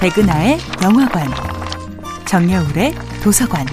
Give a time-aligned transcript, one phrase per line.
[0.00, 1.28] 백은하의 영화관,
[2.24, 3.66] 정여울의 도서관.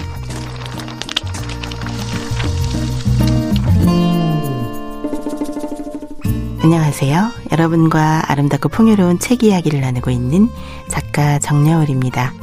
[6.62, 7.30] 안녕하세요.
[7.50, 10.50] 여러분과 아름답고 풍요로운 책 이야기를 나누고 있는
[10.88, 12.34] 작가 정여울입니다.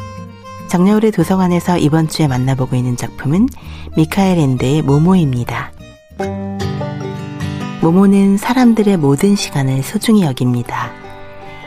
[0.68, 3.50] 정여울의 도서관에서 이번 주에 만나보고 있는 작품은
[3.96, 5.72] 미카엘 앤드의 모모입니다.
[7.82, 10.92] 모모는 사람들의 모든 시간을 소중히 여깁니다.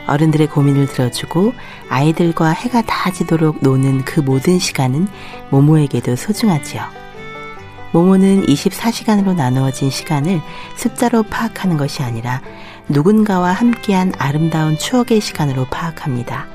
[0.09, 1.53] 어른들의 고민을 들어주고
[1.89, 5.07] 아이들과 해가 다 지도록 노는 그 모든 시간은
[5.49, 6.83] 모모에게도 소중하지요.
[7.91, 10.41] 모모는 24시간으로 나누어진 시간을
[10.75, 12.41] 숫자로 파악하는 것이 아니라
[12.87, 16.47] 누군가와 함께한 아름다운 추억의 시간으로 파악합니다.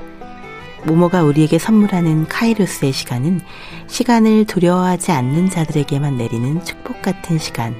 [0.85, 3.41] 모모가 우리에게 선물하는 카이로스의 시간은
[3.87, 7.75] 시간을 두려워하지 않는 자들에게만 내리는 축복 같은 시간,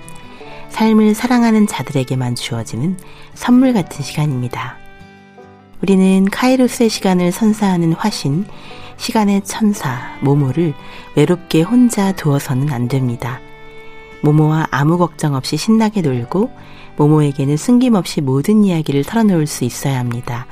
[0.70, 2.98] 삶을 사랑하는 자들에게만 주어지는
[3.36, 4.85] 선물 같은 시간입니다.
[5.82, 8.46] 우리는 카이로스의 시간을 선사하는 화신,
[8.98, 10.74] 시간의 천사, 모모를
[11.16, 13.40] 외롭게 혼자 두어서는 안 됩니다.
[14.22, 16.50] 모모와 아무 걱정 없이 신나게 놀고,
[16.98, 20.48] 모모에게는 숨김없이 모든 이야기를 털어놓을 수 있어야 합니다.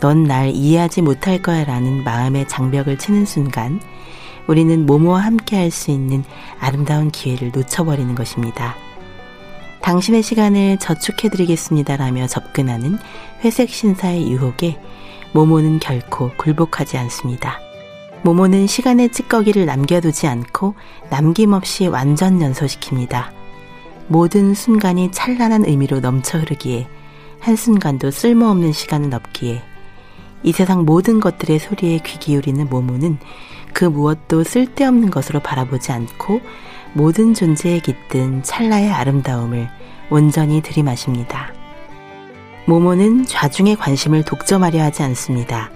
[0.00, 3.80] 넌 날 이해하지 못할 거야 라는 마음의 장벽을 치는 순간,
[4.46, 6.22] 우리는 모모와 함께 할 수 있는
[6.60, 8.76] 아름다운 기회를 놓쳐버리는 것입니다.
[9.86, 12.98] 당신의 시간을 저축해드리겠습니다라며 접근하는
[13.44, 14.80] 회색 신사의 유혹에
[15.32, 17.60] 모모는 결코 굴복하지 않습니다.
[18.24, 20.74] 모모는 시간의 찌꺼기를 남겨두지 않고
[21.08, 23.26] 남김없이 완전 연소시킵니다.
[24.08, 26.88] 모든 순간이 찬란한 의미로 넘쳐 흐르기에
[27.38, 29.62] 한순간도 쓸모없는 시간은 없기에
[30.42, 33.18] 이 세상 모든 것들의 소리에 귀 기울이는 모모는
[33.72, 36.40] 그 무엇도 쓸데없는 것으로 바라보지 않고
[36.96, 39.68] 모든 존재에 깃든 찰나의 아름다움을
[40.08, 41.52] 온전히 들이마십니다.
[42.64, 45.70] 모모는 좌중의 관심을 독점하려 하지 않습니다.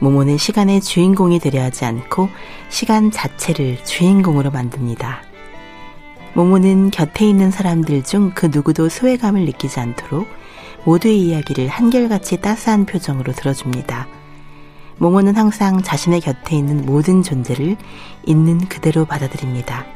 [0.00, 2.28] 모모는 시간의 주인공이 되려 하지 않고
[2.68, 5.22] 시간 자체를 주인공으로 만듭니다.
[6.34, 10.28] 모모는 곁에 있는 사람들 중 그 누구도 소외감을 느끼지 않도록
[10.84, 14.06] 모두의 이야기를 한결같이 따스한 표정으로 들어줍니다.
[14.98, 17.78] 모모는 항상 자신의 곁에 있는 모든 존재를
[18.26, 19.86] 있는 그대로 받아들입니다.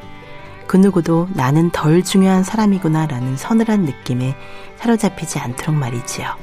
[0.72, 4.34] 그 누구도 나는 덜 중요한 사람이구나 라는 서늘한 느낌에
[4.77, 6.34] 사로잡히지 않도록 말이지요.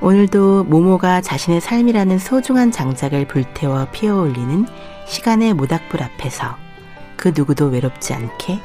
[0.00, 4.64] 오늘도 모모가 자신의 삶이라는 소중한 장작을 불태워 피어올리는
[5.08, 6.56] 시간의 모닥불 앞에서
[7.16, 8.60] 그 누구도 외롭지 않게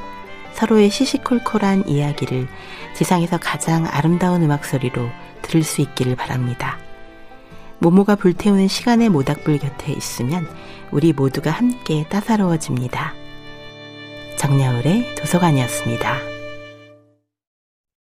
[0.53, 2.47] 서로의 시시콜콜한 이야기를
[2.93, 5.09] 지상에서 가장 아름다운 음악 소리로
[5.41, 6.77] 들을 수 있기를 바랍니다.
[7.79, 10.47] 모모가 불태우는 시간의 모닥불 곁에 있으면
[10.91, 13.24] 우리 모두가 함께 따사로워집니다.
[14.45, 16.34] 정야울의 도서관이었습니다.